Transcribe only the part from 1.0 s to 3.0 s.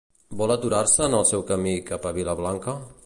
en el seu camí cap a Vilablanca?